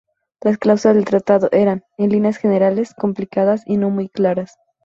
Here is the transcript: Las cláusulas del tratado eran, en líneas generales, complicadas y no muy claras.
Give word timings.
Las 0.41 0.57
cláusulas 0.57 0.95
del 0.95 1.05
tratado 1.05 1.47
eran, 1.51 1.83
en 1.99 2.09
líneas 2.09 2.37
generales, 2.37 2.95
complicadas 2.97 3.61
y 3.67 3.77
no 3.77 3.91
muy 3.91 4.09
claras. 4.09 4.57